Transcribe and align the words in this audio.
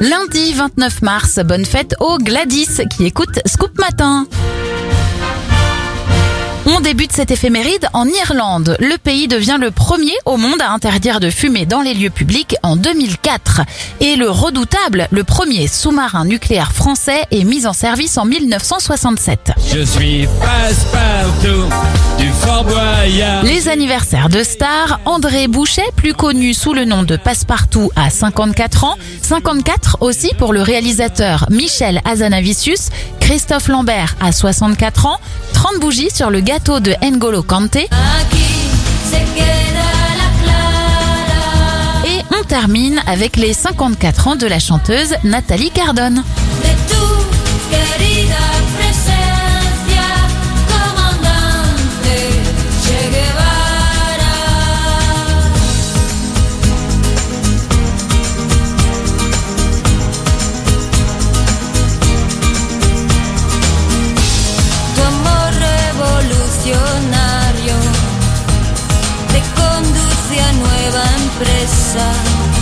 Lundi 0.00 0.52
29 0.52 1.02
mars, 1.02 1.40
bonne 1.44 1.64
fête 1.64 1.96
aux 1.98 2.18
Gladys 2.18 2.86
qui 2.88 3.06
écoutent 3.06 3.40
Scoop 3.46 3.76
Matin. 3.78 4.26
On 6.78 6.80
débute 6.80 7.10
cette 7.10 7.32
éphéméride 7.32 7.88
en 7.92 8.06
Irlande. 8.06 8.76
Le 8.78 8.98
pays 8.98 9.26
devient 9.26 9.56
le 9.60 9.72
premier 9.72 10.12
au 10.26 10.36
monde 10.36 10.62
à 10.62 10.70
interdire 10.70 11.18
de 11.18 11.28
fumer 11.28 11.66
dans 11.66 11.80
les 11.80 11.92
lieux 11.92 12.08
publics 12.08 12.54
en 12.62 12.76
2004. 12.76 13.62
Et 13.98 14.14
le 14.14 14.30
redoutable, 14.30 15.08
le 15.10 15.24
premier 15.24 15.66
sous-marin 15.66 16.24
nucléaire 16.24 16.70
français 16.70 17.24
est 17.32 17.42
mis 17.42 17.66
en 17.66 17.72
service 17.72 18.16
en 18.16 18.26
1967. 18.26 19.50
Je 19.74 19.80
suis 19.80 20.28
passe-partout 20.40 21.64
du 22.16 22.28
Fort 22.30 22.62
Boyard. 22.62 23.42
Les 23.42 23.68
anniversaires 23.68 24.28
de 24.28 24.44
stars, 24.44 25.00
André 25.04 25.48
Boucher, 25.48 25.82
plus 25.96 26.14
connu 26.14 26.54
sous 26.54 26.74
le 26.74 26.84
nom 26.84 27.02
de 27.02 27.16
Passepartout 27.16 27.90
à 27.96 28.08
54 28.08 28.84
ans, 28.84 28.94
54 29.22 29.98
aussi 30.00 30.30
pour 30.38 30.52
le 30.52 30.62
réalisateur 30.62 31.46
Michel 31.50 32.00
Azanavicius, 32.04 32.90
Christophe 33.18 33.66
Lambert 33.66 34.14
à 34.20 34.30
64 34.30 35.06
ans, 35.06 35.18
30 35.58 35.80
bougies 35.80 36.10
sur 36.14 36.30
le 36.30 36.38
gâteau 36.38 36.78
de 36.78 36.94
N'Golo 37.02 37.42
Kanté 37.42 37.88
et 42.06 42.22
on 42.38 42.44
termine 42.44 43.02
avec 43.08 43.36
les 43.36 43.52
54 43.52 44.28
ans 44.28 44.36
de 44.36 44.46
la 44.46 44.60
chanteuse 44.60 45.16
Nathalie 45.24 45.72
Cardone. 45.72 46.22
nueva 70.90 71.04
empresa. 71.16 72.57